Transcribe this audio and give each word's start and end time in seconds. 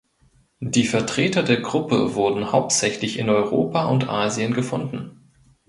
Die 0.63 0.87
Vertreter 0.87 1.43
der 1.43 1.57
Gruppe 1.61 2.15
wurden 2.15 2.51
hauptsächlich 2.51 3.19
in 3.19 3.29
Europa 3.29 3.85
und 3.85 4.09
Asien 4.09 4.51
gefunden. 4.51 5.29